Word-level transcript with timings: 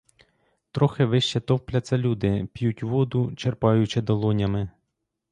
Трохи 0.71 1.05
вище 1.05 1.39
товпляться 1.41 1.97
люди, 1.97 2.45
п'ють 2.53 2.83
воду, 2.83 3.35
черпаючи 3.35 4.01
долонями. 4.01 4.69